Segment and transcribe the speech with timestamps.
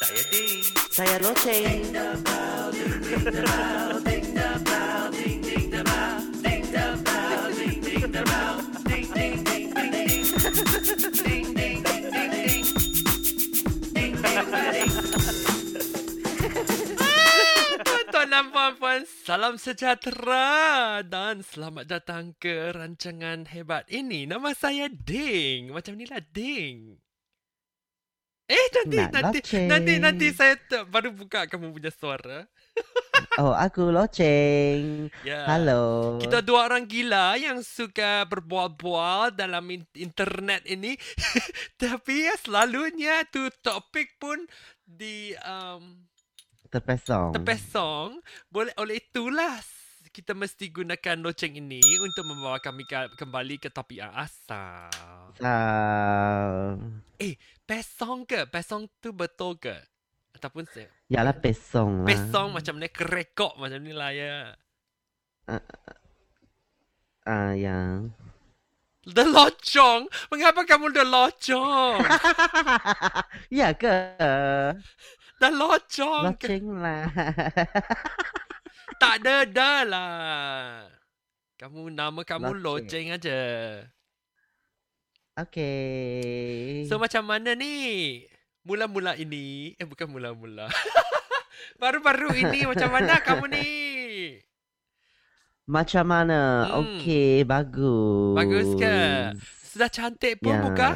[0.00, 0.64] Saya Ding.
[0.88, 1.20] Saya.
[1.20, 1.36] Tuan
[18.32, 24.24] dan puan-puan, salam sejahtera dan selamat datang ke rancangan hebat ini.
[24.24, 25.76] Nama saya Ding.
[25.76, 27.09] Macam ni lah Ding.
[28.50, 29.66] Eh nanti Nak nanti loceng.
[29.70, 30.58] nanti nanti saya
[30.90, 32.42] baru buka kamu punya suara.
[33.38, 35.06] Oh, aku loceng.
[35.22, 35.44] Ya.
[35.44, 36.16] Halo.
[36.18, 40.96] Kita dua orang gila yang suka berbual-bual dalam in- internet ini.
[41.80, 44.40] Tapi ya selalunya tu topik pun
[44.82, 46.00] di um,
[46.72, 47.36] terpesong.
[47.36, 48.18] terpesong.
[48.48, 49.60] Boleh oleh itulah
[50.10, 54.90] kita mesti gunakan loceng ini untuk membawa kami ke, kembali ke topik yang asal.
[55.38, 56.74] Ah,
[57.62, 58.50] Pesong ke?
[58.50, 59.78] Pesong tu betul ke?
[60.34, 62.10] Ataupun se yalah pesong lah.
[62.10, 64.50] pesong macam ni kerekok macam ni lah ya.
[67.22, 68.10] Ah, yang.
[69.06, 70.10] The locong?
[70.34, 72.02] Mengapa kamu the locong?
[73.62, 73.94] ya ke?
[75.38, 76.50] The locong ke?
[76.50, 77.06] Loceng lah.
[78.98, 80.88] Tak ada dah lah.
[81.60, 83.12] Kamu nama kamu Loceng.
[83.12, 83.40] loceng aja.
[85.36, 86.84] okay.
[86.88, 88.24] So macam mana ni?
[88.60, 90.68] Mula-mula ini, eh bukan mula-mula.
[91.80, 93.68] Baru-baru ini macam mana kamu ni?
[95.64, 96.68] Macam mana?
[96.68, 97.00] Hmm.
[97.00, 98.36] Okay, bagus.
[98.36, 98.96] Bagus ke?
[99.64, 100.60] Sudah cantik pun Ya.
[100.60, 100.90] muka?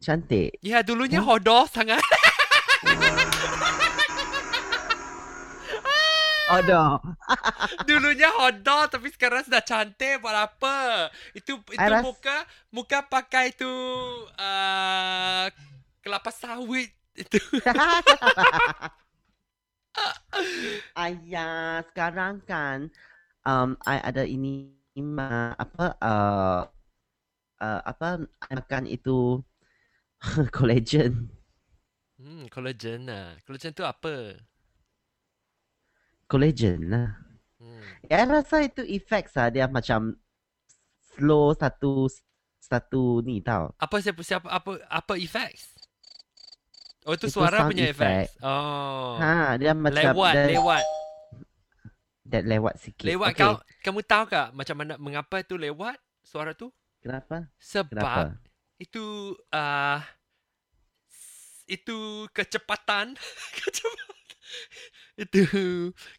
[0.00, 0.54] Cantik.
[0.62, 2.00] Ya, dulunya hodoh sangat.
[6.46, 7.02] Dah.
[7.90, 11.10] dulunya hodoh tapi sekarang sudah cantik buat apa?
[11.34, 13.66] Itu itu I muka muka pakai tu
[14.38, 15.46] uh,
[16.06, 17.42] kelapa sawit itu.
[20.94, 22.94] Ayah, sekarang kan
[23.42, 24.70] um, I ada ini
[25.02, 26.62] ma, apa uh,
[27.58, 29.42] uh, apa I makan itu
[30.54, 31.26] collagen.
[32.22, 33.34] Hmm, collagen lah.
[33.42, 34.38] Collagen tu apa?
[36.26, 37.08] Collagen lah.
[37.62, 37.82] Hmm.
[38.10, 40.18] Ya, I rasa itu effects lah dia macam
[41.14, 42.10] slow satu
[42.58, 43.70] satu ni tau.
[43.78, 45.78] Apa siapa siapa apa apa effects?
[47.06, 48.34] Oh itu Itu suara punya effect.
[48.34, 48.42] effects.
[48.42, 49.14] Oh.
[49.22, 50.84] Ha, dia macam lewat, dia, lewat.
[52.26, 53.06] Dia lewat sikit.
[53.06, 53.46] Lewat okay.
[53.46, 53.54] kau
[53.86, 55.94] kamu tahu tak macam mana mengapa tu lewat
[56.26, 56.74] suara tu?
[56.98, 57.46] Kenapa?
[57.62, 58.42] Sebab Kenapa?
[58.82, 60.02] itu uh,
[61.70, 63.14] itu kecepatan
[63.62, 64.15] kecepatan
[65.22, 65.42] itu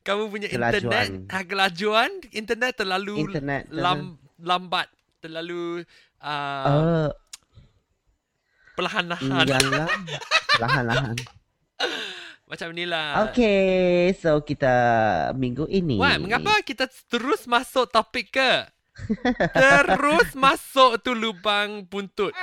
[0.02, 1.10] kamu punya internet Kelajuan.
[1.30, 3.70] ha, kelajuan internet terlalu Internet.
[3.70, 4.88] lam, lambat
[5.22, 5.86] terlalu
[6.22, 7.10] uh, Uh,
[8.74, 9.88] perlahan-lahan Iyalah.
[10.58, 11.16] Lahan-lahan.
[12.48, 14.72] macam ni lah Okay, so kita
[15.36, 16.00] minggu ini.
[16.00, 18.54] Wan, mengapa kita terus masuk topik ke?
[19.62, 22.34] terus masuk tu lubang buntut.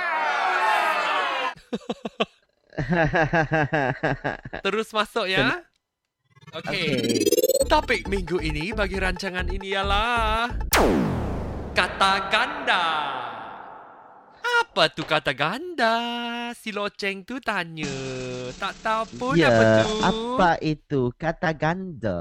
[4.63, 5.63] Terus masuk ya.
[6.55, 6.71] Okey.
[6.71, 7.67] okay.
[7.67, 10.47] Topik minggu ini bagi rancangan ini ialah
[11.75, 12.85] kata ganda.
[14.39, 15.95] Apa tu kata ganda?
[16.55, 17.91] Si loceng tu tanya.
[18.55, 19.91] Tak tahu pun ya, apa tu.
[19.99, 22.19] apa itu kata ganda?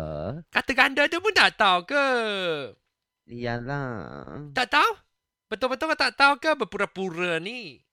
[0.50, 2.08] Kata ganda tu pun tak tahu ke?
[3.30, 4.50] Iyalah.
[4.50, 4.90] Tak tahu?
[5.46, 7.83] Betul-betul kau tak tahu ke berpura-pura ni?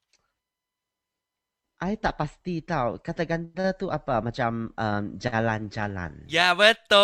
[1.89, 2.91] I tak pasti tahu.
[3.05, 4.15] Kata ganda tu apa?
[4.27, 4.51] Macam
[4.85, 6.13] um, jalan-jalan.
[6.35, 6.97] Ya betul.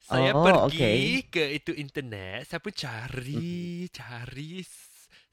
[0.00, 1.24] Saya Oh, pergi okay.
[1.30, 4.64] ke itu internet, saya pun cari, cari.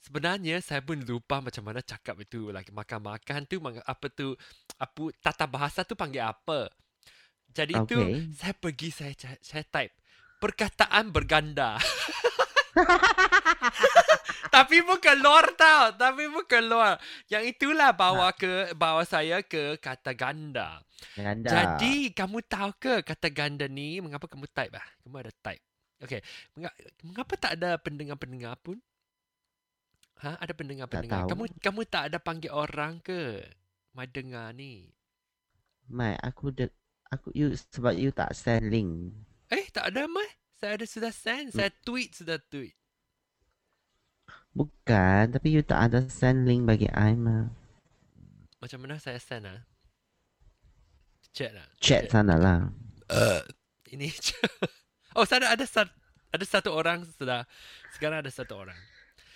[0.03, 2.51] Sebenarnya saya pun lupa macam mana cakap itu.
[2.55, 4.35] Like makan-makan tu apa tu
[4.79, 6.69] apa tata bahasa tu panggil apa.
[7.57, 7.85] Jadi okay.
[7.89, 8.13] itu Okay.
[8.37, 9.93] saya pergi saya saya type
[10.37, 11.81] perkataan berganda.
[14.55, 17.01] tapi pun keluar tau, tapi pun keluar.
[17.25, 20.85] Yang itulah bawa ke bawa saya ke kata ganda.
[21.17, 21.49] Ganda.
[21.49, 24.87] Jadi kamu tahu ke kata ganda ni mengapa kamu type ah?
[25.01, 25.65] Kamu ada type.
[25.97, 26.21] Okey,
[26.53, 28.77] Menga- mengapa tak ada pendengar-pendengar pun?
[30.21, 31.25] Ha, ada pendengar-pendengar.
[31.25, 33.41] Kamu kamu tak ada panggil orang ke?
[33.97, 34.93] Mai dengar ni.
[35.89, 36.69] Mai, aku de,
[37.11, 39.13] aku you sebab you tak send link.
[39.51, 40.27] Eh, tak ada mai.
[40.57, 42.73] Saya ada sudah send, saya tweet sudah tweet.
[44.57, 47.53] Bukan, tapi you tak ada send link bagi I mah.
[48.57, 49.61] Macam mana saya send ah?
[51.29, 51.69] Chat lah.
[51.77, 52.73] Chat sana lah.
[53.05, 53.45] Uh,
[53.93, 54.09] ini.
[55.17, 55.93] oh, sana ada satu,
[56.33, 57.45] ada satu orang sudah.
[57.93, 58.77] Sekarang ada satu orang.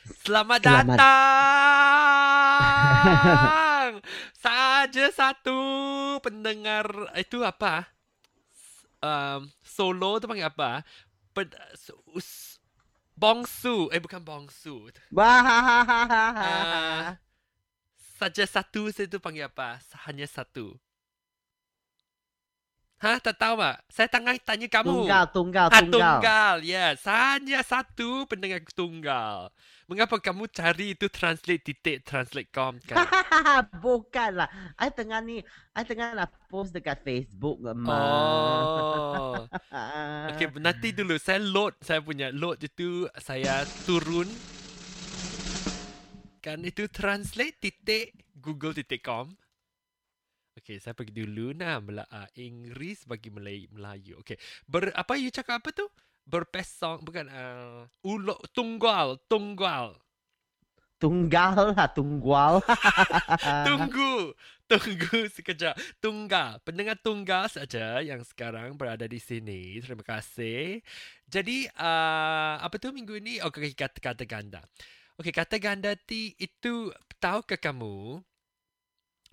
[0.02, 0.98] Selamat, Selamat.
[0.98, 1.92] datang.
[4.42, 5.62] Saja satu
[6.26, 7.86] pendengar itu apa?
[9.02, 10.82] Um, solo tu panggil apa?
[11.38, 11.54] Pen,
[12.18, 12.58] us,
[13.14, 13.94] bongsu.
[13.94, 14.90] Eh bukan bongsu.
[15.14, 17.14] Wah.
[18.18, 19.78] Saja satu saya tu panggil apa?
[20.10, 20.74] Hanya satu.
[23.02, 23.82] Hah, tak tahu tak?
[23.90, 24.94] Saya tengah tanya kamu.
[24.94, 26.22] Tunggal, tunggal, Ah, tunggal.
[26.22, 26.56] tunggal.
[26.62, 29.50] Yes, hanya satu pendengar tunggal.
[29.90, 33.02] Mengapa kamu cari itu translate titik translate com kan?
[33.84, 34.48] Bukanlah.
[34.78, 35.42] I tengah ni,
[35.74, 37.90] I tengah nak post dekat Facebook ma.
[37.90, 39.36] oh.
[40.32, 44.30] Okay, nanti dulu saya load saya punya load itu saya turun
[46.38, 49.41] kan itu translate titik google titik com.
[50.52, 53.72] Okay, saya pergi dulu nah Mela uh, Inggris bagi Melayu.
[53.72, 54.20] Melayu.
[54.20, 54.36] Okay.
[54.68, 55.88] Ber apa you cakap apa tu?
[56.28, 59.96] Berpesong bukan uh, ulo tunggal, tunggal.
[61.02, 62.62] Tunggal lah, tunggal.
[63.68, 64.38] Tunggu.
[64.70, 65.74] Tunggu sekejap.
[65.98, 66.62] Tunggal.
[66.62, 69.82] Pendengar tunggal saja yang sekarang berada di sini.
[69.82, 70.86] Terima kasih.
[71.26, 73.42] Jadi, uh, apa tu minggu ini?
[73.42, 74.62] Okay, kata-kata ganda.
[75.22, 76.90] Okey, kata ganda ti itu
[77.22, 78.26] tahukah kamu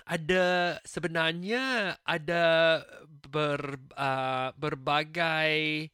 [0.09, 2.45] ada sebenarnya ada
[3.29, 5.93] ber, uh, berbagai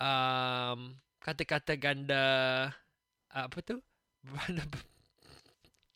[0.00, 2.26] um, kata-kata ganda
[3.28, 3.76] apa tu?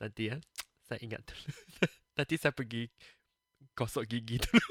[0.01, 0.37] Nanti ya.
[0.85, 1.49] Saya ingat dulu.
[2.21, 2.85] Nanti saya pergi
[3.73, 4.69] gosok gigi dulu.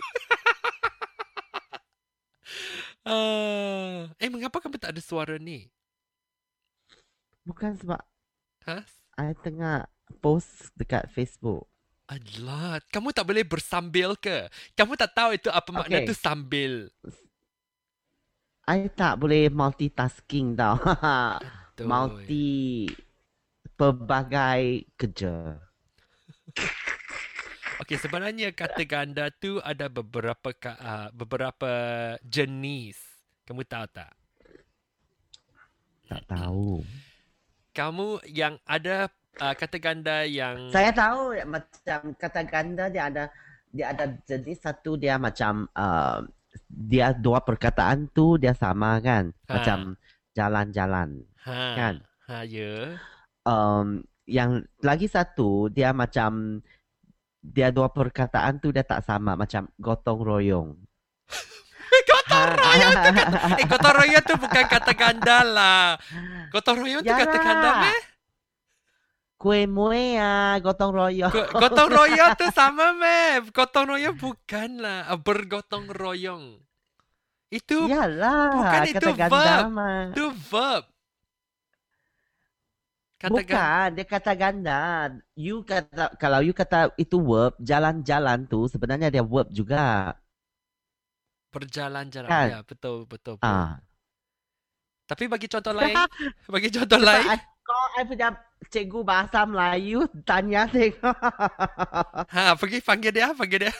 [3.09, 5.65] uh, eh, mengapa kamu tak ada suara ni?
[7.43, 7.99] Bukan sebab
[8.63, 8.79] Ha?
[9.19, 9.91] I tengah
[10.23, 11.72] post dekat Facebook.
[12.13, 14.45] Alah, kamu tak boleh bersambil ke?
[14.77, 16.09] Kamu tak tahu itu apa makna Okay.
[16.09, 16.93] tu sambil.
[18.69, 20.77] I tak boleh multitasking tau.
[21.73, 21.89] Betul.
[21.89, 22.85] Multi
[23.73, 25.57] pelbagai kerja.
[27.81, 31.71] Okey, sebenarnya kata ganda tu ada beberapa uh, beberapa
[32.21, 33.01] jenis.
[33.49, 34.13] Kamu tahu tak?
[36.05, 36.85] Tak tahu.
[37.73, 43.23] Kamu yang ada uh, kata ganda yang Saya tahu ya, macam kata ganda dia ada
[43.73, 46.21] dia ada jenis satu dia macam uh,
[46.69, 49.53] dia dua perkataan tu dia sama kan Ha.
[49.57, 49.79] macam
[50.33, 51.09] jalan-jalan
[51.41, 51.95] ha, kan
[52.25, 52.97] ha ya.
[53.43, 56.61] um, yang lagi satu dia macam
[57.41, 60.69] dia dua perkataan tu dia tak sama macam gotong royong
[62.09, 65.85] Gotong royong tu kata, eh gotong royong tu bukan kata ganda lah.
[66.49, 67.45] Gotong royong tu kata Yalah.
[67.45, 67.97] ganda meh?
[69.43, 73.43] Kue mue ah gotong royong Go- Gotong royong tu sama meh.
[73.51, 76.63] Gotong royong bukanlah uh, bergotong royong.
[77.51, 79.67] Itu Yalah, bukan itu kata ganda verb.
[80.15, 80.83] itu verb.
[83.19, 83.45] Kata ganda.
[83.45, 84.81] Bukan, dia kata ganda.
[85.37, 90.17] You kata kalau you kata itu verb, jalan-jalan tu sebenarnya dia verb juga.
[91.53, 92.27] Berjalan-jalan.
[92.31, 92.47] Kan?
[92.49, 93.37] Ya, betul, betul.
[93.37, 93.45] betul.
[93.47, 93.79] Ah.
[95.05, 95.93] Tapi bagi contoh lain,
[96.53, 97.52] bagi contoh lain.
[97.63, 98.35] Kau I punya
[98.67, 101.15] cikgu bahasa Melayu tanya tengok.
[102.35, 103.73] Ha, pergi panggil dia, panggil dia.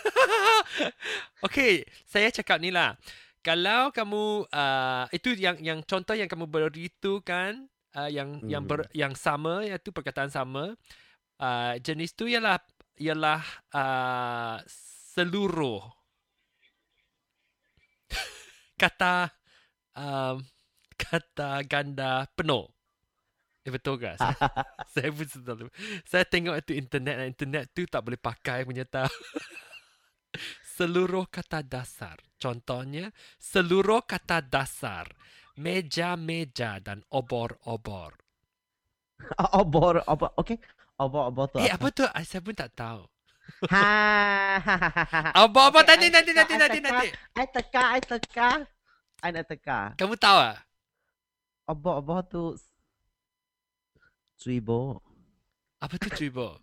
[1.45, 2.95] Okey, saya cakap ni lah.
[3.43, 8.47] Kalau kamu uh, itu yang yang contoh yang kamu beri tu kan, uh, yang hmm.
[8.47, 10.79] yang ber, yang sama iaitu perkataan sama.
[11.41, 12.61] Uh, jenis tu ialah
[12.95, 14.63] ialah uh,
[15.17, 15.83] seluruh
[18.81, 19.33] kata
[19.97, 20.39] um,
[20.95, 22.72] kata ganda penuh.
[23.63, 24.11] Eh, betul ke?
[24.19, 24.35] Saya,
[24.91, 25.65] saya pun selalu.
[26.03, 29.07] Saya tengok itu internet internet tu tak boleh pakai punya tahu.
[30.75, 32.19] Seluruh kata dasar.
[32.35, 35.07] Contohnya, seluruh kata dasar.
[35.55, 38.17] Meja-meja dan obor-obor.
[39.61, 40.57] obor, obor, okay.
[40.97, 42.03] Obor, obor tu Eh, apa tu?
[42.09, 43.05] Ah, Saya pun tak tahu.
[43.69, 43.85] Ha.
[45.45, 47.07] Obor-obor Okay, nanti, nanti, nanti, nanti, nanti.
[47.37, 48.49] I teka, I teka.
[49.23, 49.79] I nak teka.
[49.95, 50.57] Kamu tahu ah?
[51.69, 52.25] Obor, obor
[54.43, 54.99] tu Cuibo.
[55.79, 56.59] Apa tu cuba?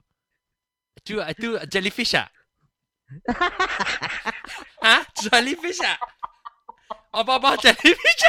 [1.01, 2.29] Cu, itu jellyfish ah?
[4.85, 5.01] ha?
[5.17, 5.97] Jellyfish ah?
[7.17, 8.23] Obor-obor jellyfish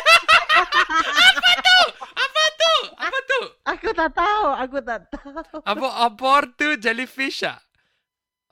[1.20, 1.80] Apa tu?
[2.16, 2.74] Apa tu?
[2.96, 3.40] Apa tu?
[3.76, 5.60] Aku tak tahu, aku tak tahu.
[5.68, 7.60] Obor-obor tu jellyfish ah?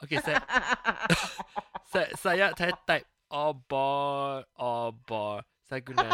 [0.04, 0.44] Okay, saya,
[1.92, 5.48] saya, saya, saya type obor, obor.
[5.68, 6.12] Saya guna.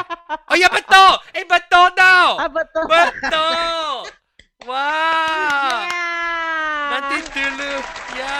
[0.49, 1.11] Oh ya betul!
[1.31, 2.29] Eh betul tau!
[2.37, 2.85] Ah, betul.
[2.85, 4.24] Betul!
[4.63, 5.83] Wah!
[5.83, 6.87] Yeah.
[6.95, 7.73] Nanti dulu.
[8.15, 8.39] Ya,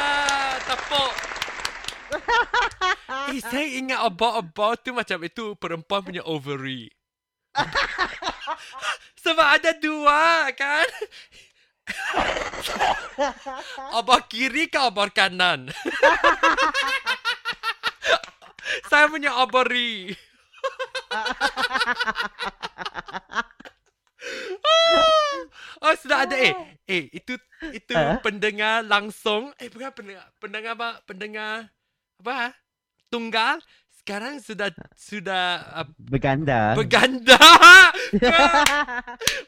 [0.64, 1.12] tepuk.
[3.26, 6.94] Eh, saya ingat obor-obor tu macam itu perempuan punya ovary.
[9.26, 10.86] Sebab ada dua kan?
[13.98, 15.74] obor kiri ke obor kanan?
[18.94, 20.14] saya punya ovary.
[25.80, 26.36] Oh sudah ada.
[26.36, 26.54] Eh
[26.86, 27.36] eh itu
[27.72, 28.20] itu Ah.
[28.20, 29.52] pendengar langsung.
[29.56, 30.90] Eh bukan pendengar pendengar apa?
[31.04, 31.54] Pendengar
[32.18, 32.52] apa ah?
[33.08, 33.56] tunggal.
[33.96, 36.78] Sekarang sudah sudah uh, Berganda.
[36.78, 37.42] berganda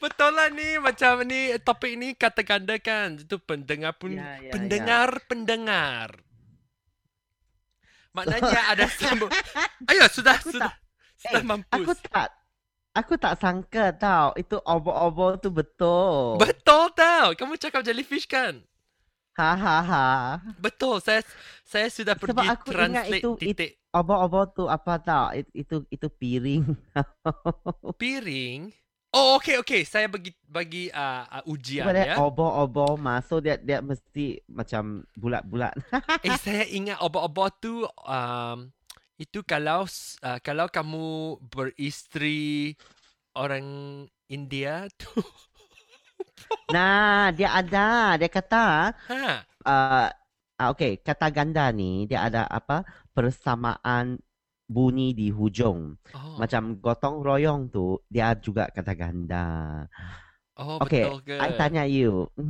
[0.01, 4.49] betul lah ni macam ni topik ni kata ganda kan itu pendengar pun Ya, ya,
[4.49, 6.09] pendengar pendengar.
[8.13, 9.29] Maknanya ada sambung.
[9.93, 10.79] Ayo sudah Aku sudah tak-
[11.21, 11.77] sudah Eh, mampus.
[11.77, 12.29] Aku tak
[12.97, 16.41] Aku tak sangka tau itu obor-obor tu betul.
[16.41, 17.37] Betul tau.
[17.37, 18.57] Kamu cakap jellyfish kan?
[19.37, 20.05] ha ha ha.
[20.57, 20.97] Betul.
[20.97, 21.21] Saya
[21.61, 25.33] saya sudah Sebab pergi aku ingat translate itu- titik Obor-obor tu apa tau?
[25.33, 26.65] It, itu itu piring.
[28.01, 28.69] piring.
[29.09, 29.81] Oh, okay, okay.
[29.81, 32.15] Saya bagi bagi uh, uh, ujian Sebab dia ya.
[32.21, 33.25] obor-obor mah.
[33.25, 35.73] So dia dia mesti macam bulat-bulat.
[36.27, 38.57] eh, saya ingat obor-obor tu um,
[39.17, 39.89] itu kalau
[40.21, 42.73] uh, kalau kamu beristri
[43.33, 43.65] orang
[44.29, 45.09] India tu.
[46.75, 48.17] nah, dia ada.
[48.21, 49.25] Dia kata ha.
[49.65, 50.07] uh,
[50.57, 52.85] ah, okay, kata ganda ni dia ada apa?
[53.13, 54.21] Persamaan
[54.69, 55.97] bunyi di hujung.
[56.13, 59.45] Oh, Macam gotong royong tu dia juga kata ganda.
[60.57, 61.35] Oh Okay, betul ke?
[61.37, 62.25] I tanya you.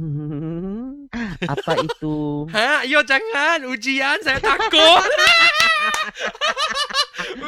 [1.53, 2.47] apa itu?
[2.49, 5.07] Ha, yo jangan ujian saya takut.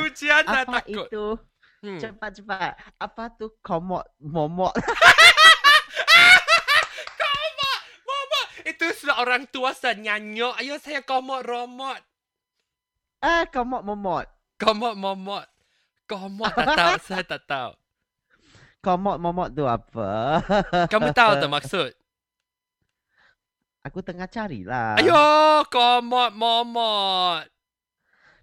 [0.03, 1.07] ujian saya Apa takut.
[1.07, 1.25] itu?
[1.79, 1.95] Hmm.
[1.95, 2.75] Cepat-cepat.
[2.99, 4.75] Apa tu komot momot?
[8.03, 10.51] Mama, itu seorang tua saya nyanyo.
[10.59, 11.99] Ayo saya komot romot.
[13.21, 14.27] ah, komot momot.
[14.59, 15.45] Komot momot.
[16.03, 17.71] Komot tak tahu, saya tak tahu.
[18.79, 20.39] Komot momot tu apa?
[20.93, 21.91] Kamu tahu tak maksud?
[23.81, 24.95] Aku tengah carilah.
[24.95, 25.19] Ayo,
[25.67, 27.43] komot momot.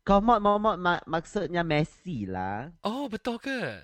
[0.01, 2.69] Komot momot mak- maksudnya Messi lah.
[2.85, 3.81] Oh, betul ke?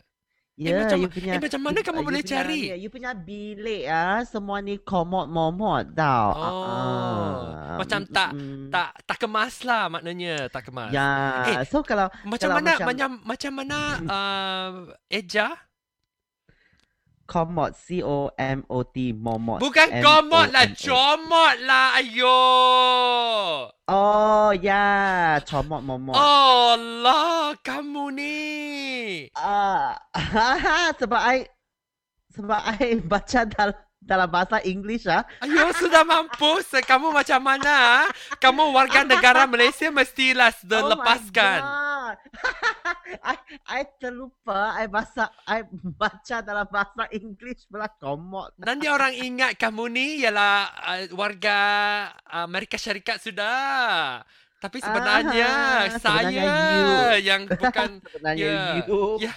[0.53, 2.61] Ya, macam- you punya, eh, macam mana you- kamu you boleh punya cari?
[2.69, 6.29] ni, You punya bilik ah, semua ni komot momot tau.
[6.31, 8.69] Oh, Ah, macam mm, tak- mm.
[8.69, 10.93] Tak tak kemas lah maknanya, tak kemas.
[10.93, 11.09] Ya,
[11.51, 14.71] Eh, so kalau Macam kalau mana macam- macam macam mana uh,
[15.11, 15.57] eja?
[17.27, 19.63] Komot C O M O T momot.
[19.63, 21.99] Bukan O lah, comot lah.
[21.99, 22.41] Ayo.
[23.89, 26.15] Oh, ya, comot momot.
[26.17, 28.39] Oh Allah, kamu ni.
[29.37, 29.99] Ah,
[31.01, 31.49] sebab I
[32.33, 35.23] sebab I baca dalam dalam bahasa English ah.
[35.41, 36.75] Ayo sudah mampus.
[36.83, 38.11] Kamu macam mana?
[38.43, 41.61] Kamu warga negara Malaysia mestilah sudah Oh lepaskan.
[43.33, 43.37] I
[43.69, 45.63] I terlupa I bahasa I
[46.01, 48.57] baca dalam bahasa English pula komot.
[48.57, 51.59] Nanti orang ingat kamu ni ialah uh, warga
[52.25, 54.25] uh, Amerika Syarikat sudah.
[54.57, 56.91] Tapi sebenarnya Ah, saya sebenarnya you.
[57.21, 58.63] yang bukan Sebenarnya Ya.
[58.81, 59.03] you.
[59.19, 59.35] ya.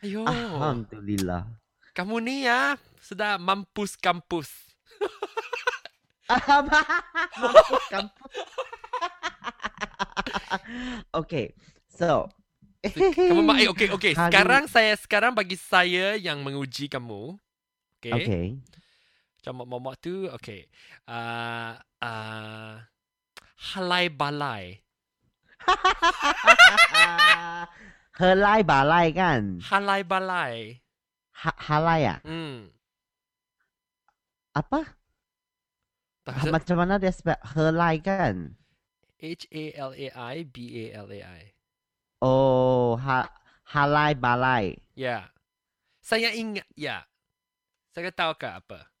[0.00, 0.22] Ayo.
[0.22, 1.42] Alhamdulillah.
[1.90, 4.48] Kamu ni ya sudah mampus kampus.
[7.36, 8.30] Mampus kampus.
[11.20, 11.54] okay,
[11.86, 12.26] so.
[12.86, 14.14] Kamu ma- eh, okay, okay.
[14.14, 17.34] Hari- Sekarang saya sekarang bagi saya yang menguji kamu.
[17.98, 18.14] Okay.
[18.14, 18.44] okay.
[19.42, 20.70] Macam momok tu, okay.
[21.06, 22.78] Uh, uh,
[23.74, 24.78] halai balai.
[28.16, 29.60] Helai balai kan?
[29.60, 30.80] Halai balai.
[31.44, 32.18] Ha, halai ah?
[32.24, 32.72] Hmm.
[34.56, 34.96] Apa?
[36.24, 38.56] Tak Macam mana dia spell helai kan?
[39.16, 41.42] H-A-L-A-I, B-A-L-A-I.
[42.20, 43.28] Oh, ha,
[43.72, 44.76] halai balai.
[44.92, 45.32] Ya.
[46.04, 47.08] Saya ingat, ya.
[47.96, 48.92] Saya tahu ke apa?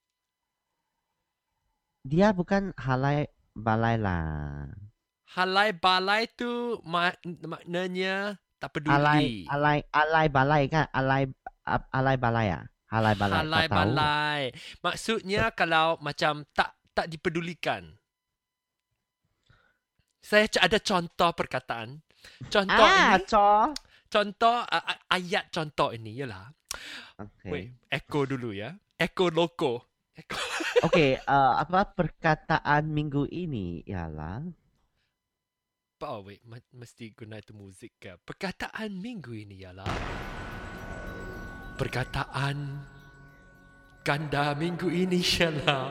[2.06, 4.70] Dia bukan halai balai lah.
[5.36, 8.96] Halai balai tu mak- maknanya tak peduli.
[8.96, 10.86] Alai, alai, alai balai kan?
[10.96, 11.28] Alai,
[11.68, 12.64] a- alai balai ah?
[12.88, 13.36] Halai balai.
[13.42, 14.42] Halai balai.
[14.80, 17.98] Maksudnya kalau macam tak tak dipedulikan.
[20.26, 22.02] Saya ada contoh perkataan.
[22.50, 23.70] Contoh Ah, ini, co.
[24.10, 26.50] contoh uh, ayat contoh ini ialah.
[27.14, 27.50] Okay.
[27.54, 28.74] Wait, echo dulu ya.
[28.98, 29.86] Echo loko.
[30.18, 30.34] Echo.
[30.86, 34.44] Okay, uh, apa perkataan minggu ini ialah
[36.04, 38.20] Oh wait, ma- mesti guna itu muzik ke.
[38.20, 39.88] Perkataan minggu ini ialah
[41.80, 42.56] Perkataan
[44.04, 45.88] Ganda minggu ini ialah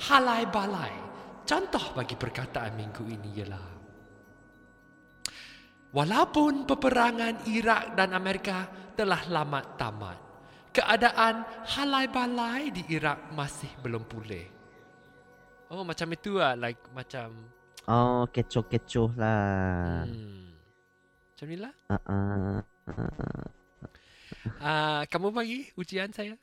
[0.00, 0.94] Halai balai
[1.44, 3.74] Contoh bagi perkataan minggu ini ialah
[5.94, 8.66] Walaupun peperangan Iraq dan Amerika
[8.98, 10.18] telah lama tamat,
[10.74, 14.42] keadaan halai balai di Iraq masih belum pulih.
[15.70, 16.58] Oh, macam itu lah.
[16.58, 17.46] Like, macam...
[17.86, 20.02] Oh, kecoh-kecoh lah.
[20.02, 20.50] Hmm.
[21.30, 21.74] Macam ni lah.
[21.86, 22.58] Uh-uh.
[22.90, 23.46] Uh-uh.
[24.58, 26.34] Uh, kamu bagi ujian saya?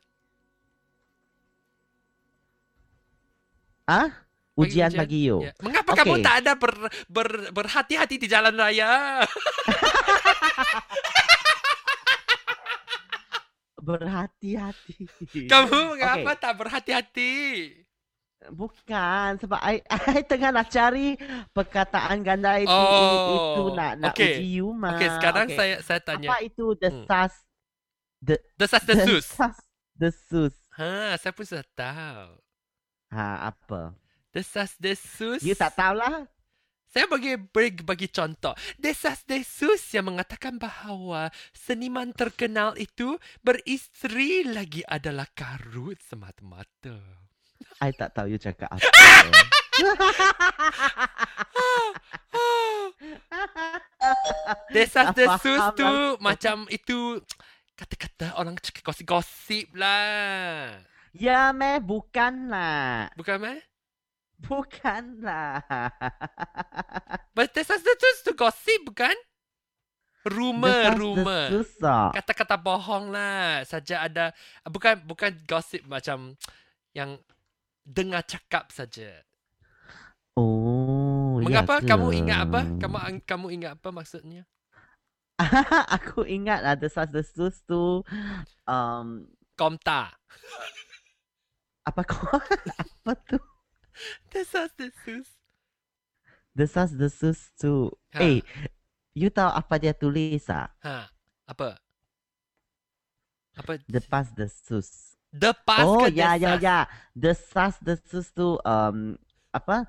[3.84, 4.30] Ah?
[4.53, 5.41] Ujian bagi you.
[5.41, 5.53] Ya.
[5.63, 6.00] Mengapa Okey.
[6.03, 6.74] kamu tak ada ber,
[7.08, 9.24] ber, berhati-hati di jalan raya?
[13.81, 15.10] Berhati-hati.
[15.50, 16.41] kamu mengapa Okey.
[16.43, 17.34] tak berhati-hati?
[18.50, 19.81] Bukan sebab I,
[20.17, 21.13] I tengah nak cari
[21.53, 24.34] perkataan ganda itu Oh, itu nak nak okey.
[24.38, 24.98] uji you mah.
[24.98, 25.58] Okey, sekarang Okey.
[25.58, 26.29] saya saya tanya.
[26.34, 27.05] apa itu the Hmm.
[28.22, 29.25] the Desas-desus.
[29.38, 29.58] sas
[29.93, 30.53] the sus.
[30.74, 32.38] Ha, saya pun sudah tahu.
[33.13, 33.93] Ha apa?
[34.31, 35.43] Desas-desus.
[35.43, 36.23] You tak tahu lah.
[36.91, 38.51] Saya bagi, bagi bagi contoh.
[38.75, 47.00] Desas-desus yang mengatakan bahawa seniman terkenal itu beristeri lagi adalah karut semata-mata.
[47.79, 48.83] I tak tahu you cakap apa.
[54.75, 57.23] Desas-desus faham tu macam itu
[57.79, 60.75] kata-kata orang cakap gosip-gosip lah.
[61.15, 63.07] ya meh bukan lah.
[63.15, 63.71] Bukan meh?
[64.50, 65.62] Bukan lah.
[67.38, 69.13] But desas-desus tu gosip bukan?
[70.21, 71.50] Rumor, rumor.
[71.50, 72.13] Susah.
[72.13, 73.65] Kata-kata bohong lah.
[73.65, 74.29] Saja ada
[74.69, 76.38] bukan bukan gosip macam
[76.93, 77.17] yang
[77.81, 79.25] dengar cakap saja.
[80.38, 82.62] Oh, Mengapa ya kamu ingat apa?
[82.77, 84.45] Kamu kamu ingat apa maksudnya?
[85.98, 88.05] Aku ingat lah desas-desus tu
[88.69, 89.07] um,
[89.57, 90.13] Komta.
[91.81, 93.41] apa kau apa tu?
[94.33, 95.27] Desas-desus.
[96.51, 97.91] Desas-desus tu.
[98.15, 98.19] Ha.
[98.24, 98.43] Eh,
[99.15, 100.67] you tahu apa dia tulis ah?
[100.83, 101.07] Ha.
[101.48, 101.79] Apa?
[103.55, 103.79] Apa?
[103.88, 105.16] Depas desus.
[105.31, 106.63] Depas oh, ke ya ya desas?
[106.63, 106.77] ya.
[107.16, 109.16] Desas-desus tu um,
[109.51, 109.87] apa?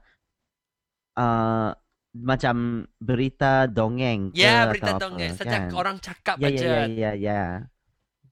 [1.18, 1.74] Uh,
[2.12, 5.32] macam berita dongeng Ya, berita atau dongeng.
[5.32, 5.74] Sejak kan?
[5.74, 6.62] orang cakap Ya aja.
[6.62, 7.42] ya ya ya ya.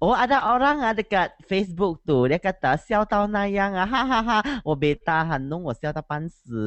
[0.04, 4.02] Oh ada orang ah, dekat Facebook tu Dia kata Siao tau na yang ah, Ha
[4.04, 4.38] ha ha.
[4.68, 6.60] Wo beta han nung Wo oh, siao ta pan si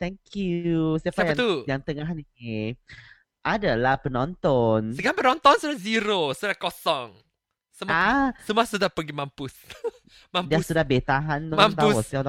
[0.00, 0.96] Thank you.
[1.04, 1.50] Siapa, Siapa yang, tu?
[1.68, 2.72] Yang tengah ni?
[3.44, 4.96] Adalah penonton.
[4.96, 7.12] Sekarang penonton sudah zero Sudah kosong.
[7.76, 8.28] Semua, ah.
[8.44, 9.56] semua sudah pergi mampus.
[10.36, 10.52] Mampus.
[10.52, 11.96] Dia sudah beta han nung Mampus.
[11.96, 12.22] Oh, tau, siao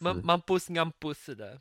[0.00, 1.56] Mampus ngampus sudah.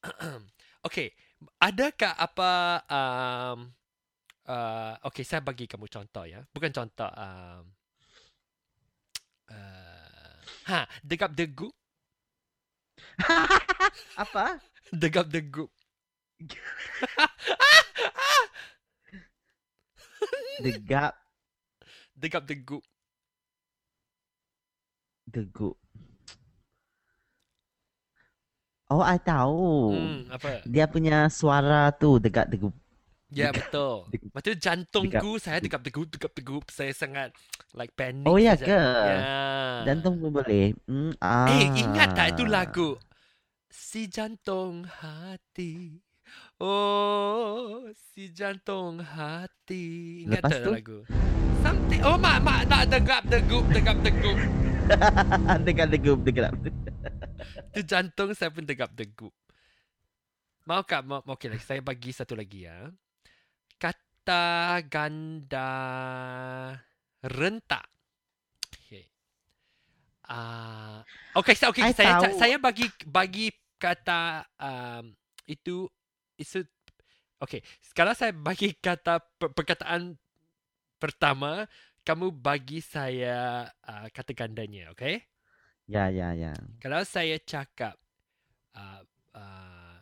[0.80, 1.12] Okay.
[1.60, 3.68] Adakah apa um,
[4.50, 7.62] uh, okay saya bagi kamu contoh ya, bukan contoh um,
[9.54, 11.70] uh, ha degap degup,
[14.22, 14.58] Apa?
[14.90, 15.70] degap degup.
[20.60, 21.14] Degap
[22.16, 22.84] Degap degup.
[25.30, 25.78] Deguk
[28.90, 30.66] Oh I tahu Hmm, apa?
[30.66, 32.74] Dia punya suara tu Degap degup
[33.30, 33.96] Ya Degap- betul.
[34.10, 36.64] Lepas tu jantungku saya degap degup, degap degup.
[36.74, 37.30] Saya sangat
[37.78, 38.26] like panik.
[38.26, 38.66] Oh, ya ke?
[38.66, 39.86] Ya.
[39.86, 41.46] Jantung pun boleh hmm, ah.
[41.46, 42.98] Eh, ingat tak itu lagu?
[43.70, 46.02] Si jantung hati.
[46.58, 50.26] Oh, si jantung hati.
[50.26, 50.70] Ingat Lepas tak tu?
[50.74, 50.98] lagu?
[51.62, 52.00] Something.
[52.02, 54.38] Oh, mak, mak nak degap degup, degap degup.
[55.70, 56.50] Degap degup Degap
[57.70, 59.30] Itu jantung saya pun degap degup.
[60.66, 61.06] Mau tak?
[61.06, 61.62] Mau, okey lagi.
[61.62, 62.90] Saya bagi satu lagi ya.
[64.20, 65.68] Kata ganda
[67.24, 67.86] rentak.
[68.74, 69.04] Okey.
[70.30, 71.02] Ah,
[71.34, 72.30] okey, saya okey, I saya tahu.
[72.38, 73.50] saya bagi bagi
[73.82, 75.10] kata um,
[75.50, 75.90] itu
[76.38, 76.62] itu
[77.42, 77.60] okey.
[77.82, 80.14] Sekarang saya bagi kata per- perkataan
[81.02, 81.66] pertama,
[82.06, 85.22] kamu bagi saya uh, kata gandanya, okey?
[85.86, 87.94] Ya ya ya Kalau saya cakap
[88.76, 89.02] uh,
[89.36, 89.96] uh,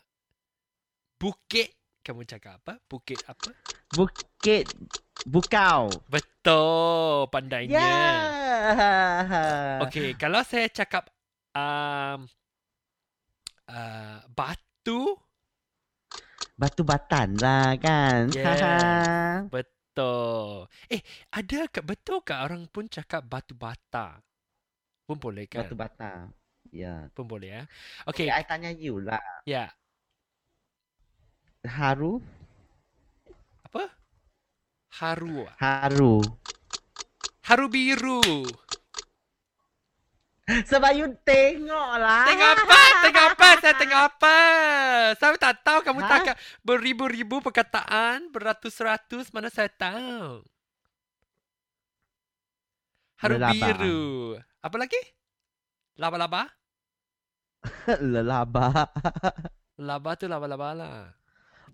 [1.18, 1.77] bukit,
[2.08, 2.80] kamu cakap apa?
[2.88, 3.52] Bukit apa?
[3.92, 4.72] Bukit
[5.28, 7.76] Bukau Betul, pandainya.
[7.76, 8.00] Ya
[9.84, 11.12] Okey, kalau saya cakap
[11.52, 12.24] um,
[13.68, 15.20] uh, batu,
[16.58, 19.44] Batu batan lah kan Yes.
[19.54, 20.66] betul.
[20.88, 24.16] Eh, ada ke betul ke orang pun cakap batu bata?
[25.04, 25.68] Pun boleh kan?
[25.68, 26.32] Batu bata
[26.72, 27.62] Ya Pun boleh ya.
[28.08, 29.68] Okay, Okey, I tanya you lah ya.
[31.66, 32.22] Haru
[33.66, 33.90] Apa?
[34.98, 35.46] Haru.
[35.58, 36.22] Haru
[37.48, 38.20] Haru biru.
[40.48, 42.24] Sebab you tengok lah.
[42.28, 42.80] Tengok apa?
[43.04, 43.48] Tengok apa?
[43.64, 44.36] Saya tengok apa?
[45.16, 46.08] Saya tak tahu kamu Ha?
[46.08, 50.40] tak beribu-ribu perkataan, beratus-ratus, mana saya tahu.
[53.20, 53.52] Haru Lelaba.
[53.52, 54.00] biru.
[54.60, 55.00] Apa lagi?
[56.00, 56.52] Laba-laba?
[58.12, 58.88] Lelaba.
[59.76, 61.17] Laba tu laba-laba lah.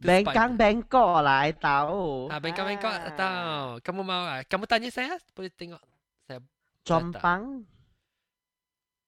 [0.05, 2.29] Bengkang bengkok lah, I tahu.
[2.29, 3.01] Ah, bengkok-bengkok Ah.
[3.09, 3.65] tak tahu.
[3.81, 4.45] Kamu mau ah?
[4.45, 5.81] Kamu tanya saya, boleh tengok.
[6.29, 6.45] Saya
[6.85, 7.65] Compang.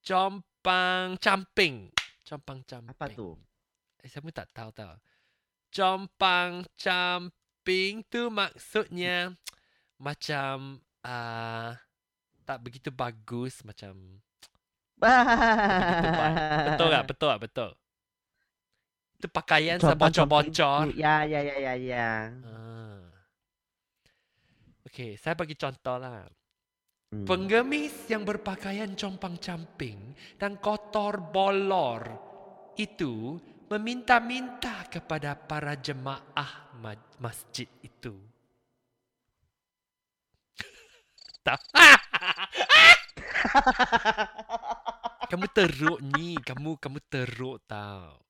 [0.00, 1.92] Compang camping.
[2.24, 2.96] Compang camping.
[2.96, 3.36] Apa tu?
[4.00, 4.96] Eh, saya pun tak tahu tahu.
[5.68, 9.36] Compang camping tu maksudnya
[10.00, 11.76] macam uh,
[12.48, 14.22] tak begitu bagus macam
[16.72, 17.70] betul tak betul tak betul.
[19.16, 20.92] Itu pakaian saya Compang bocor-bocor.
[20.92, 21.00] camping.
[21.00, 22.08] Ya, ya, ya, ya, ya.
[22.44, 23.00] Ah.
[24.84, 26.28] Okey, saya bagi contoh lah.
[27.06, 27.24] Hmm.
[27.24, 32.02] Pengemis yang berpakaian compang-camping dan kotor bolor
[32.76, 33.40] itu
[33.72, 38.12] meminta-minta kepada para jemaah ma- masjid itu.
[41.40, 41.62] Tak.
[45.30, 48.25] kamu teruk ni, kamu kamu teruk tau.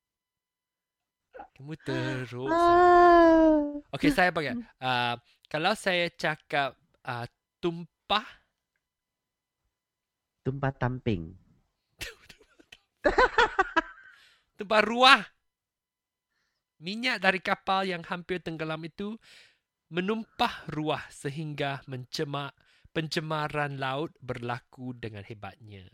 [1.57, 2.53] Kamu teruk.
[2.53, 3.81] Ah.
[3.97, 4.53] Okey, saya bagi.
[4.77, 5.16] Uh,
[5.49, 6.77] kalau saya cakap
[7.09, 7.25] uh,
[7.64, 8.29] tumpah
[10.47, 11.35] Tumpah tamping.
[14.62, 15.27] Tumpah ruah.
[16.79, 19.19] Minyak dari kapal yang hampir tenggelam itu
[19.90, 22.55] menumpah ruah sehingga mencemar
[22.95, 25.90] pencemaran laut berlaku dengan hebatnya.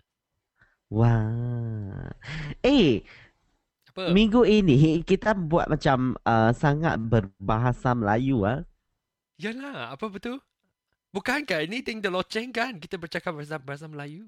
[0.93, 2.13] Wah.
[2.61, 3.01] Eh,
[3.93, 4.09] Apa?
[4.09, 8.65] minggu ini kita buat macam uh, sangat berbahasa Melayu ah.
[9.37, 10.41] Yalah, apa betul?
[11.13, 12.81] Bukankah ini ting the loceng kan?
[12.81, 14.25] Kita bercakap bahasa bahasa Melayu.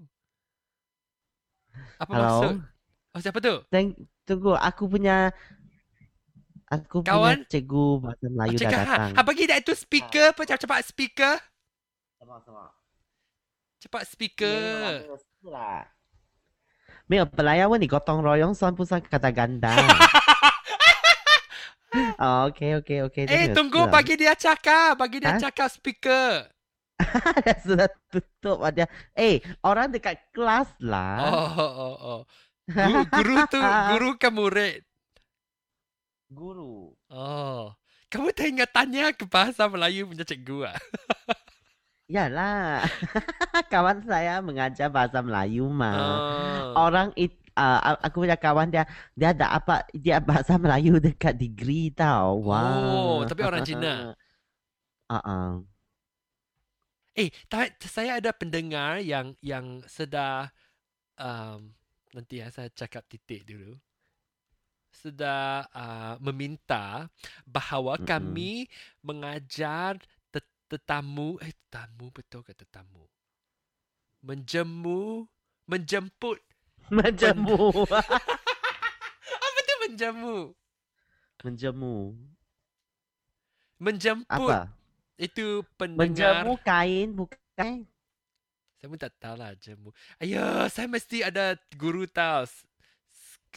[1.99, 2.55] Apa maksud?
[2.61, 2.61] Hello.
[3.15, 3.55] Oh, siapa tu?
[3.73, 3.97] Teng-
[4.27, 5.33] tunggu, aku punya
[6.69, 7.39] aku Kawan?
[7.41, 9.11] punya cikgu bahasa Melayu Oh, dah cakap, datang.
[9.15, 10.43] ha, ha, bagi dia itu speaker apa?
[10.45, 11.35] Cepat-cepat speaker.
[13.81, 14.91] Cepat speaker.
[17.08, 19.74] 没有，本来要问你 gotong royong 算不算 kata ganda？
[22.22, 24.94] 哦，OK OK OK， Eh, tunggu bagi dia cakap.
[24.94, 25.42] Bagi dia Ha?
[25.42, 26.46] cakap speaker.
[27.66, 28.86] sudah tutup dia.
[29.18, 31.26] Eh, orang dekat kelas lah.
[31.26, 32.22] Oh, oh, oh.
[32.70, 34.86] Guru, guru tu, guru ke murid?
[36.30, 36.94] Guru.
[37.10, 37.74] Oh.
[38.14, 40.78] Kamu tak ingat tanya ke bahasa Melayu punya cikgu ah?
[42.09, 42.85] Yalah.
[43.73, 45.97] kawan saya mengajar bahasa Melayu mah.
[45.97, 46.89] Oh.
[46.89, 48.85] Orang it, uh, aku punya kawan dia
[49.17, 52.45] dia ada apa dia bahasa Melayu dekat degree tau.
[52.45, 52.77] Wah.
[52.93, 54.13] Oh, tapi orang Cina.
[55.09, 55.53] Ah uh
[57.15, 60.51] Eh, ta- saya ada pendengar yang yang sedar
[61.15, 61.71] um,
[62.11, 63.79] nanti ya saya cakap titik dulu.
[64.91, 67.07] Sedar uh, meminta
[67.47, 68.07] bahawa Mm-mm.
[68.07, 68.67] kami
[68.99, 70.03] mengajar
[70.69, 73.05] tetamu eh tetamu betul ke tetamu?
[74.25, 75.29] Menjemu,
[75.69, 76.41] menjemput.
[76.89, 77.85] Menjemu.
[79.45, 80.37] Apa tu menjemu?
[81.45, 81.97] Menjemu.
[83.81, 84.73] Menjemput Apa?
[85.21, 86.43] itu pendengar.
[86.45, 87.85] Menjemu kain bukan?
[88.81, 89.91] Saya pun tak tahu lah jemu.
[90.21, 92.45] Ayo, saya mesti ada guru tahu.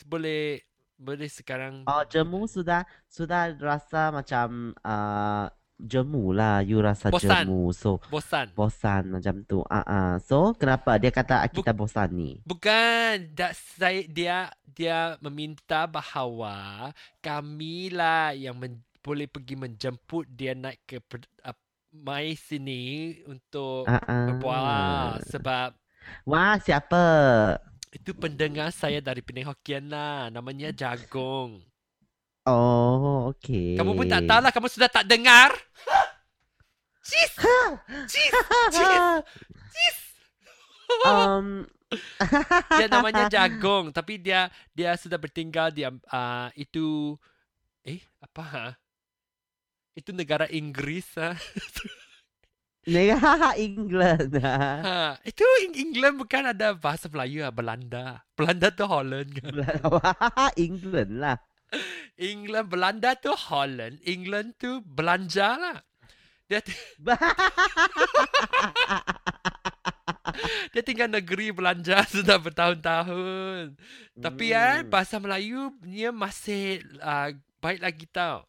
[0.08, 0.64] Boleh
[0.98, 5.46] boleh sekarang Oh, jemu sudah sudah rasa macam uh,
[5.78, 6.66] jemu lah.
[6.66, 7.46] You rasa Bosan.
[7.46, 7.72] jemu.
[7.72, 8.52] So, bosan.
[8.58, 9.62] bosan macam tu.
[9.70, 12.42] Ah uh So, kenapa dia kata kita bosan ni?
[12.44, 16.90] Bukan, dak saya dia dia meminta bahawa
[17.22, 21.56] kamilah yang men, boleh pergi menjemput dia naik ke per- uh,
[21.94, 25.78] mai sini untuk Ah uh berbual sebab
[26.24, 27.04] Wah, siapa?
[27.92, 30.30] itu pendengar saya dari Penang Hokkien lah.
[30.30, 31.64] Namanya Jagung.
[32.48, 33.76] Oh, okay.
[33.76, 34.52] Kamu pun tak tahu lah.
[34.56, 35.52] Kamu sudah tak dengar.
[37.08, 37.34] Cis!
[38.08, 38.34] Cis!
[38.72, 39.04] Cis!
[39.76, 39.98] Cis!
[41.08, 41.68] um,
[42.80, 43.92] Dia namanya Jagung.
[43.92, 47.16] Tapi dia dia sudah bertinggal di uh, itu...
[47.84, 48.68] Eh, apa ha?
[49.96, 51.08] Itu negara Inggris.
[51.20, 51.36] Ha?
[52.88, 54.40] Negara England.
[54.40, 55.20] ha.
[55.24, 57.52] Itu Eng- England bukan ada bahasa Melayu lah.
[57.52, 58.24] Belanda.
[58.40, 59.52] Belanda tu Holland kan.
[60.56, 61.36] England lah.
[62.18, 64.00] England, Belanda tu Holland.
[64.08, 65.78] England tu belanja lah.
[66.48, 66.64] Dia
[70.72, 73.76] dia tinggal negeri belanja sudah bertahun-tahun.
[74.16, 74.92] Tapi kan Hmm.
[74.92, 78.48] bahasa Melayu dia masih uh, baik lagi tau.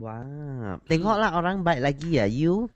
[0.00, 2.72] Wah, tengoklah orang baik lagi ya, you.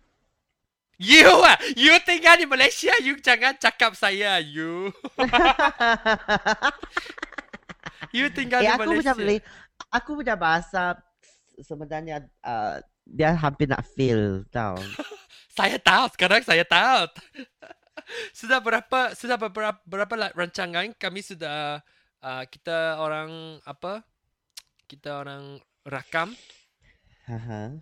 [0.95, 4.95] You ah, you tinggal di Malaysia, you jangan cakap saya, you.
[8.12, 9.14] you tinggal eh, di aku Malaysia.
[9.14, 9.27] macam
[9.88, 10.99] aku punya bahasa
[11.62, 14.77] sebenarnya uh, dia hampir nak fail tau.
[15.55, 17.14] Saya tahu, sekarang saya tahu.
[18.43, 19.38] sudah berapa sudah
[19.87, 21.79] berapa lah rancangan kami sudah
[22.19, 24.03] uh, kita orang apa?
[24.90, 26.35] Kita orang rakam.
[27.31, 27.79] Haha.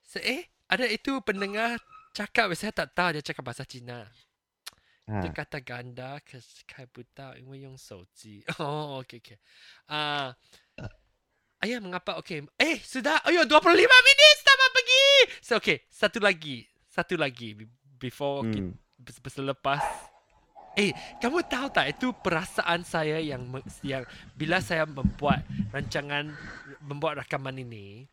[0.00, 1.76] Se eh, ada itu pendengar
[2.16, 4.08] cakap saya tak tahu dia cakap bahasa Cina.
[5.07, 5.19] Ha.
[5.19, 8.43] 这kata ganda 可是开不到，因为用手机。
[8.57, 9.37] 哦，OK OK。
[9.87, 10.31] 啊、
[11.59, 12.15] 哎呀, mengapa?
[12.23, 12.43] Okay.
[12.55, 13.19] Eh, sudah.
[13.27, 15.07] Ayo, 25 minit sama pergi.
[15.43, 15.83] So, okay.
[15.91, 16.67] Satu lagi.
[16.87, 17.51] Satu lagi.
[17.55, 17.67] Be-
[17.99, 18.67] Before kita,
[18.99, 19.31] Hmm.
[19.31, 19.79] selepas.
[20.75, 20.91] Eh,
[21.23, 24.03] kamu tahu tak itu perasaan saya yang me- yang
[24.35, 26.35] bila saya membuat rancangan
[26.83, 28.03] membuat rakaman ini,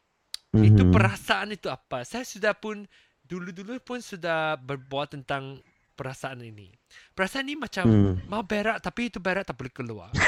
[0.54, 0.94] itu Mhm.
[0.94, 2.06] perasaan itu apa?
[2.06, 2.86] Saya sudah pun
[3.26, 5.58] dulu-dulu pun sudah berbuat tentang
[5.95, 6.75] perasaan ini.
[7.15, 8.19] Perasaan ini macam Hmm.
[8.27, 10.11] mau berak tapi itu berak tak boleh keluar.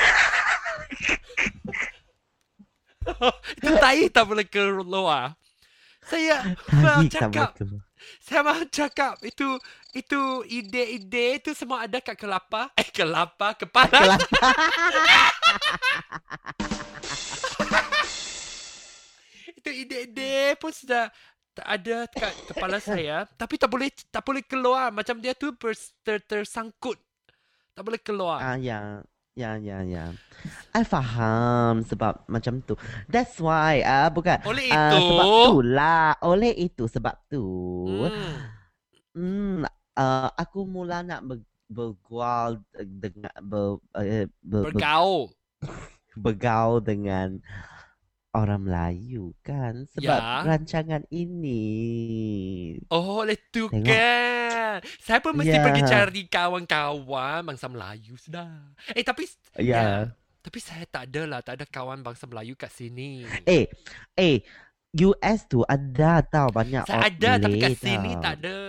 [3.59, 5.35] itu tai tak boleh keluar.
[6.07, 7.59] Saya mau cakap,
[8.23, 9.59] saya mau cakap itu
[9.91, 12.71] itu ide-ide itu semua ada kat kelapa.
[12.79, 14.15] Eh kelapa, kepala.
[14.15, 14.47] Kelapa.
[19.57, 21.11] itu ide-ide pun sudah
[21.65, 25.73] ada kat kepala saya tapi tak boleh tak boleh keluar macam dia tu ter,
[26.05, 26.97] ter, tersangkut
[27.77, 29.01] tak boleh keluar Ah, ya.
[29.37, 30.17] Ya, ya, ya.
[30.73, 32.73] I faham sebab macam tu.
[33.05, 34.41] That's why, ah bukan.
[34.49, 36.17] oleh Ah, itu sebab tu lah.
[36.25, 37.45] Oleh itu sebab tu.
[38.01, 38.33] hmm,
[39.13, 39.61] Hmm,
[39.93, 41.37] uh, aku mula nak ber,
[41.69, 45.29] bergaul dengan ber, uh, ber, ber, bergaul
[46.25, 47.37] bergaul dengan
[48.37, 50.45] orang Melayu kan sebab Ya.
[50.45, 51.65] rancangan ini.
[52.87, 53.81] oh oleh itu Tengok.
[53.83, 55.63] kan saya pun mesti Ya.
[55.63, 58.49] pergi cari kawan-kawan bangsa Melayu sudah
[58.89, 59.25] eh tapi
[59.57, 60.13] Ya.
[60.39, 63.65] tapi saya tak ada lah tak ada kawan bangsa Melayu kat sini Eh,
[64.15, 64.45] eh,
[64.95, 68.23] US tu ada tau banyak Saya orang ada tapi kat sini tau.
[68.23, 68.59] tak ada.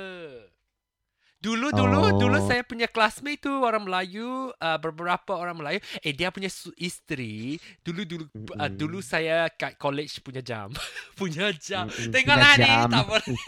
[1.38, 2.42] Dulu dulu dulu Oh.
[2.42, 5.78] saya punya classmate tu orang Melayu, uh, beberapa orang Melayu.
[6.02, 8.74] Eh dia punya su- isteri dulu dulu uh, Mm-mm.
[8.74, 10.74] dulu saya kat college punya jam.
[11.20, 11.86] punya jam.
[11.86, 13.38] Mm-mm, Tengoklah ni tak boleh.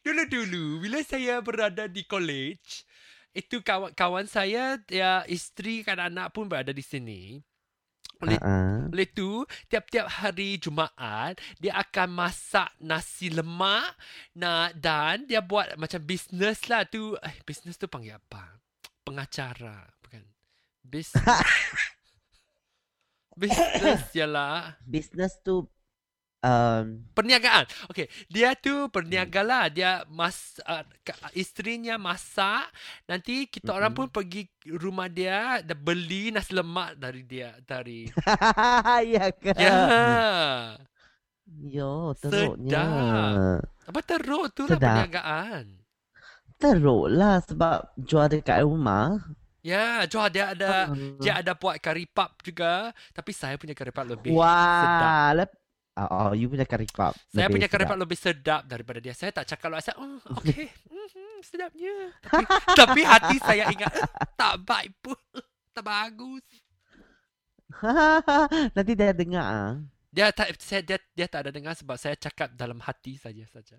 [0.00, 2.86] Dulu-dulu bila saya berada di college,
[3.34, 7.42] itu kawan-kawan saya dia isteri dan anak pun berada di sini.
[8.18, 8.90] Oleh Uh-uh.
[8.90, 13.94] Oleh tu, tiap-tiap hari Jumaat, dia akan masak nasi lemak
[14.34, 17.14] nah, dan dia buat macam bisnes lah tu.
[17.22, 18.58] Eh, bisnes tu panggil apa?
[19.06, 20.26] Pengacara, bukan?
[20.82, 21.22] Bisnes.
[23.38, 25.70] bisnes ialah Business tu
[26.42, 27.64] um, perniagaan.
[27.90, 29.64] Okey, dia tu berniaga lah.
[29.70, 30.84] Dia mas uh,
[31.34, 32.68] isterinya masak,
[33.08, 34.14] nanti kita orang pun Mm-mm.
[34.14, 34.42] pergi
[34.78, 38.10] rumah dia dan beli nasi lemak dari dia dari
[39.14, 39.52] ya ke?
[39.56, 39.78] Ya.
[41.74, 42.84] Yo, teruknya.
[42.84, 43.64] Sedap.
[43.88, 44.84] Apa teruk tu lah Sedap.
[44.84, 45.64] perniagaan.
[46.60, 49.18] Teruk lah sebab jual dekat rumah.
[49.62, 51.18] Ya, jual dia ada Uh-uh.
[51.18, 54.38] dia ada buat kari pap juga, tapi saya punya kari pap lebih
[54.78, 55.18] sedap.
[55.18, 55.50] Wah, lep.
[55.98, 57.10] Oh, oh, you punya curry pop.
[57.34, 57.90] Saya punya sedap.
[57.90, 59.10] pap lebih sedap daripada dia.
[59.18, 60.70] Saya tak cakap lah saya, oh, okey.
[60.86, 62.14] Mhm, sedapnya.
[62.22, 62.44] Tapi,
[62.78, 63.90] tapi hati saya ingat
[64.40, 65.18] tak baik pun.
[65.74, 66.46] Tak bagus.
[68.78, 69.74] Nanti dia dengar ah.
[70.14, 73.76] Dia tak saya dia, dia tak ada dengar sebab saya cakap dalam hati saja saja.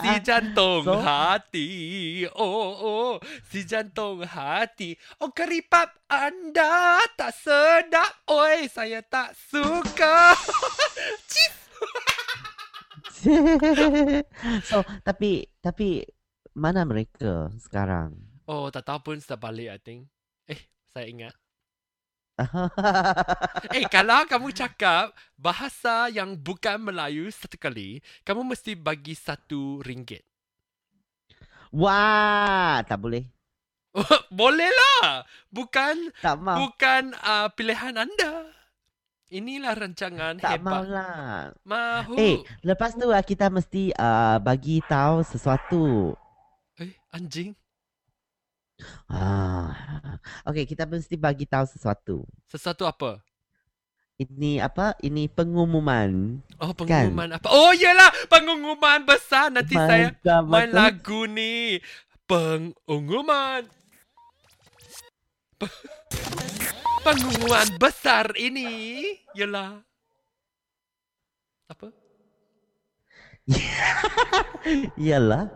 [0.00, 1.00] Si jantung So?
[1.00, 1.68] hati
[2.36, 3.12] Oh oh.
[3.48, 4.96] Si jantung hati.
[5.24, 8.12] Oh keripap anda Tak sedap.
[8.28, 10.36] Oi saya tak suka.
[11.30, 11.60] Cheese.
[14.64, 16.08] So, tapi tapi
[16.56, 18.16] mana mereka sekarang?
[18.48, 20.08] Oh tak tahu pun sudah balik I think.
[20.48, 21.34] Eh saya ingat
[23.76, 30.24] Eh kalau kamu cakap Bahasa yang bukan Melayu Satu kali Kamu mesti bagi satu ringgit
[31.70, 33.30] Wah, tak boleh.
[34.40, 35.22] Boleh lah
[35.54, 36.66] Bukan Tak mau.
[36.66, 38.60] Bukan uh, pilihan anda
[39.30, 41.54] Inilah rancangan tak hebat lah.
[41.62, 46.18] Mahu Eh, lepas tu ah, kita mesti uh, bagi tahu sesuatu.
[46.74, 47.54] Eh, anjing.
[49.08, 49.70] Ah.
[50.46, 52.16] Okay, kita mesti bagi tahu sesuatu.
[52.46, 53.20] Sesuatu apa?
[54.20, 54.92] Ini apa?
[55.00, 56.44] Ini pengumuman.
[56.60, 57.48] Oh, pengumuman apa?
[57.48, 58.12] Oh, iyalah.
[58.28, 59.48] Pengumuman besar.
[59.48, 60.76] Nanti saya Mantap, main betul.
[60.76, 61.54] lagu ni.
[62.28, 63.64] Pengumuman.
[65.56, 65.84] Pe-
[67.00, 69.00] Pengumuman besar ini
[69.32, 69.80] ialah
[71.64, 71.88] apa?
[75.00, 75.48] Iyalah.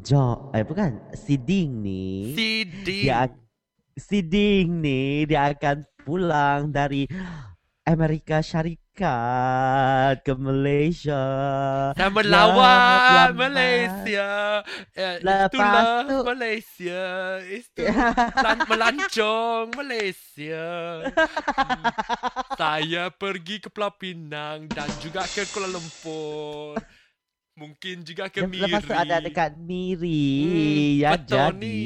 [0.00, 0.96] Jo, eh bukan.
[1.12, 2.32] Si Ding ni.
[2.32, 3.04] Si Ding.
[3.04, 3.28] Dia,
[3.92, 7.04] si Ding ni dia akan pulang dari
[7.82, 11.20] Amerika Syarikat ke Malaysia.
[11.92, 12.78] Dah Ya, melawat
[13.26, 13.30] lambat.
[13.36, 14.28] Malaysia.
[14.94, 17.04] Eh, Lepas itulah tu- Malaysia.
[17.42, 17.82] Itu
[18.46, 20.66] lan- melancong Malaysia.
[21.04, 21.82] Hmm.
[22.54, 26.78] Saya pergi ke Pulau Pinang dan juga ke Kuala Lumpur.
[27.60, 28.72] Mungkin juga ke Miri.
[28.72, 30.24] Lepas tu ada dekat Miri.
[30.48, 31.60] Hmm, ya betul jadi.
[31.60, 31.78] ni.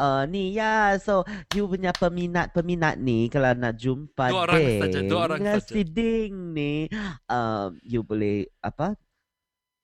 [0.00, 1.20] Uh, ni ya, so
[1.52, 5.68] you punya peminat-peminat ni kalau nak jumpa Dua orang Ding saja, dua orang dengan saja.
[5.68, 6.88] si Ding ni,
[7.28, 8.96] um, you boleh apa?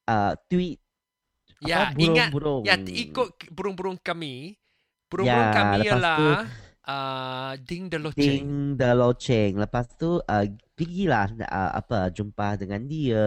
[0.08, 0.80] Uh, tweet
[1.58, 2.30] Ya, apa, ingat.
[2.30, 2.62] burung-burung.
[2.64, 4.54] Ya, ikut burung-burung kami.
[5.10, 6.18] Burung-burung Ya, kami lepas tu, ialah
[6.86, 8.22] uh, Ding the Loceng.
[8.22, 9.52] Ding the loceng.
[9.58, 10.46] Lepas tu uh,
[10.78, 13.26] pergilah uh, apa jumpa dengan dia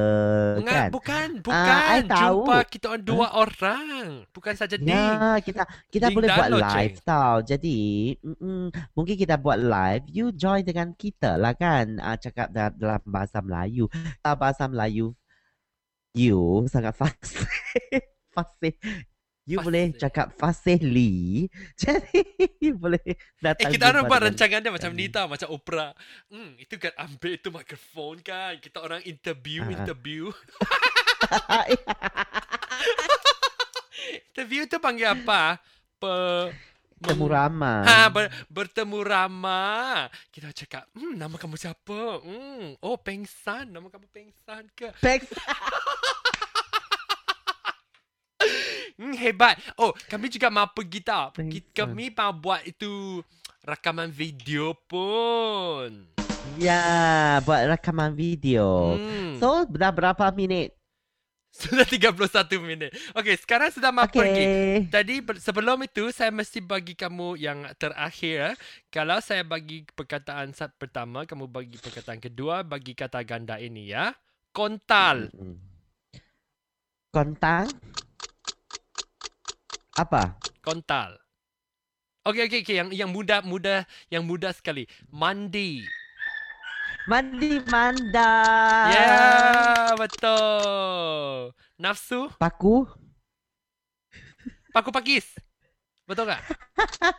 [0.56, 0.90] Enggak, kan.
[0.96, 1.76] bukan, Ah, bukan.
[1.84, 2.24] I tahu.
[2.24, 3.86] Jumpa kita orang dua orang.
[4.32, 4.88] Bukan saja Ding.
[4.88, 7.44] Ya, kita kita Ding boleh buat live tau.
[7.44, 7.80] Jadi,
[8.24, 10.08] mm-mm, mungkin kita buat live.
[10.08, 12.00] You join dengan kita lah kan.
[12.00, 13.92] Uh, cakap da- dalam bahasa Melayu.
[14.24, 15.12] Dalam bahasa Melayu,
[16.16, 17.44] you sangat fasih.
[18.32, 18.74] fasih.
[19.42, 19.98] You boleh Fasih.
[19.98, 21.50] cakap fasih li.
[21.82, 22.22] Jadi,
[22.62, 25.28] you boleh Eh, datang kita orang jumpa buat dengan rancangan dia macam ni tau.
[25.28, 25.92] Macam Oprah.
[26.30, 28.54] Hmm, itu kan ambil itu mikrofon kan.
[28.58, 29.74] Kita orang interview, Ah.
[29.74, 30.30] interview.
[34.30, 35.58] interview tu panggil apa?
[35.98, 36.14] Pe...
[37.02, 37.82] Temu mem- ramah.
[37.82, 40.06] Ha, ber, bertemu ramah.
[40.30, 42.22] Kita cakap, hmm, nama kamu siapa?
[42.22, 43.66] Hmm, oh, Pengsan.
[43.68, 44.94] Nama kamu Pengsan ke?
[45.02, 45.26] Pex.
[49.02, 49.58] Hmm, hebat.
[49.82, 51.34] Oh, kami juga mau pergi tau.
[51.34, 51.74] Pengsan.
[51.74, 53.26] Kami mau buat itu
[53.66, 56.06] rakaman video pun.
[56.62, 58.94] Ya, buat rakaman video.
[58.94, 59.42] Hmm.
[59.42, 60.78] So, dah berapa minit?
[61.52, 62.14] Sudah 31
[62.62, 62.96] minit.
[63.18, 64.46] Okey, sekarang sudah mau pergi.
[64.46, 64.72] Okay.
[64.88, 68.54] Tadi ber- sebelum itu saya mesti bagi kamu yang terakhir.
[68.54, 68.56] eh.
[68.88, 74.16] Kalau saya bagi perkataan sat pertama, kamu bagi perkataan kedua, bagi kata ganda ini ya.
[74.56, 75.28] Kontal.
[75.36, 75.60] Mm-mm.
[80.02, 80.34] Apa?
[80.66, 81.22] Kontal.
[82.26, 84.90] Okey okey okey yang yang mudah mudah yang mudah sekali.
[85.14, 85.86] Mandi.
[87.06, 88.34] Mandi manda.
[88.90, 91.54] Ya, yeah, betul.
[91.78, 92.86] Nafsu, Paku?
[94.74, 95.38] paku pakis.
[96.10, 96.42] Betul tak?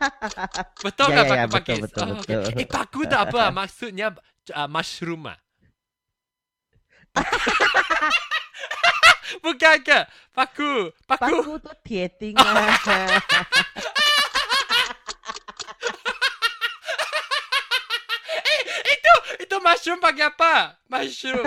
[0.86, 1.82] Betul Ya, tak ya, paku ya, betul, pakis?
[1.86, 2.42] betul, Oh, betul.
[2.42, 2.62] okey.
[2.62, 3.42] Eh, paku tak apa?
[3.62, 4.06] Maksudnya
[4.50, 5.38] uh, mushroom ah.
[9.40, 10.00] Bukan ke?
[10.32, 10.90] Paku.
[11.06, 11.38] Paku.
[11.42, 12.72] Paku tu tieting lah.
[18.92, 20.76] Itu itu mushroom pakai apa?
[20.88, 21.44] Mushroom.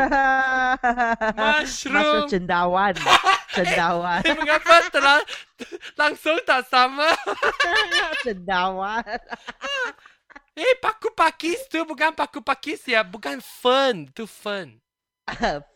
[1.36, 2.28] Mushroom Mushroom.
[2.30, 2.94] cendawan.
[3.56, 4.20] Cendawan.
[4.26, 5.24] Eh, mengapa telah
[5.96, 7.08] langsung tak sama?
[8.26, 9.06] cendawan.
[10.56, 14.08] Eh, paku pakis tu bukan paku pakis ya, bukan fern.
[14.12, 14.80] Tu fern.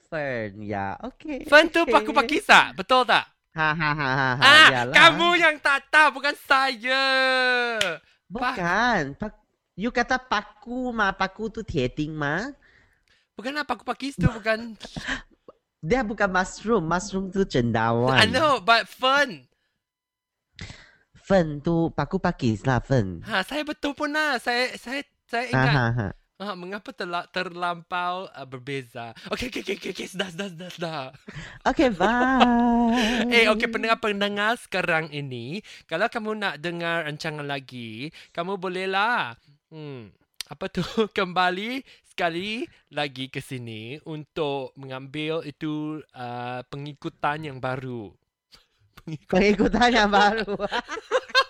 [0.10, 0.98] Fern, ya.
[1.00, 1.46] Okay.
[1.46, 2.74] Fern tu paku pakis tak?
[2.74, 3.30] Betul tak?
[3.54, 4.30] Ha ha ha ha.
[4.38, 4.46] ha.
[4.46, 4.94] Ah, yalah.
[4.94, 7.06] kamu yang tak tahu, bukan saya.
[8.30, 9.18] Bukan.
[9.18, 9.34] Pak
[9.80, 11.16] You kata paku mah.
[11.16, 12.52] Paku tu tieting mah.
[13.40, 14.76] Bukanlah paku pakis tu bukan.
[15.80, 16.84] Dia bukan mushroom.
[16.84, 18.20] Mushroom tu cendawan.
[18.20, 19.48] I know, but fern.
[21.24, 23.24] Fen tu paku pakis lah Fen.
[23.24, 24.36] Ha, saya betul pun lah.
[24.44, 25.00] Saya saya
[25.32, 25.72] saya Ha ingat.
[25.72, 26.08] ha ha.
[26.40, 29.12] Ah, mengapa terla- terlampau uh, berbeza?
[29.28, 30.08] Okey, okey, okey, okey, okay.
[30.08, 31.02] sudah, sudah, sudah, sudah.
[31.68, 32.48] Okay, bye.
[33.36, 39.36] Eh, okey, pendengar-pendengar sekarang ini, kalau kamu nak dengar rancangan lagi, kamu bolehlah,
[39.68, 40.16] hmm,
[40.48, 40.80] apa tu,
[41.20, 48.16] kembali sekali lagi ke sini untuk mengambil itu uh, pengikutan yang baru.
[49.28, 50.56] Pengikutan yang baru.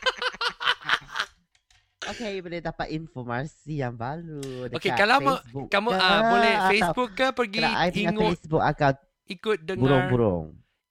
[2.09, 7.09] Okay, boleh dapat informasi yang baru dekat Okey, kalau Facebook Kamu ke, uh, boleh Facebook
[7.13, 8.93] ke pergi Kalau I punya tengok, Facebook akan
[9.27, 10.45] ikut dengar, burung-burung.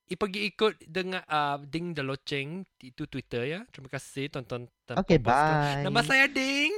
[0.07, 3.61] i- pergi ikut dengar uh, Ding the Loceng, itu Twitter ya.
[3.69, 4.71] Terima kasih tonton.
[4.89, 5.83] Okay, bye.
[5.83, 6.73] Nama saya Ding.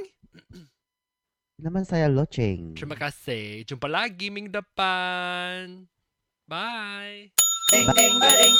[1.55, 2.73] Nama saya Loceng.
[2.73, 3.61] Terima kasih.
[3.63, 5.85] Jumpa lagi minggu depan.
[6.43, 7.29] Bye.
[7.69, 7.95] Ding Bye.
[7.95, 8.55] ding ding.